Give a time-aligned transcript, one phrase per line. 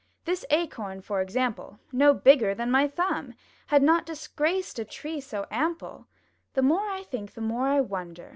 [0.25, 3.35] This Acorn for example, No bigger than my thumb,
[3.67, 6.07] Had not disgraced a tree so ample.
[6.55, 8.29] The more I think, the more I wonder!